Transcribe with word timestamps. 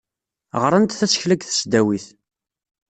Ɣrant 0.61 0.97
tasekla 0.99 1.35
deg 1.35 1.41
tesdawit. 1.45 2.07